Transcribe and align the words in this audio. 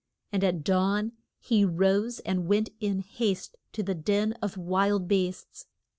And 0.31 0.43
at 0.43 0.63
dawn 0.63 1.11
he 1.37 1.63
rose 1.63 2.17
and 2.21 2.47
went 2.47 2.71
in 2.79 3.01
haste 3.01 3.55
to 3.73 3.83
the 3.83 3.93
den 3.93 4.33
of 4.41 4.57
wild 4.57 5.07
beasts. 5.07 5.67